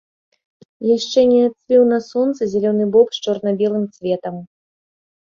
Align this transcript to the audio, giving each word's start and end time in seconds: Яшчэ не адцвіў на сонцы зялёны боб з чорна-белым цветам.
Яшчэ 0.97 1.19
не 1.31 1.41
адцвіў 1.47 1.83
на 1.91 1.99
сонцы 2.11 2.47
зялёны 2.53 2.87
боб 2.95 3.07
з 3.17 3.21
чорна-белым 3.27 3.85
цветам. 3.99 4.35